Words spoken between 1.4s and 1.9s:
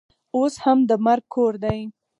دی.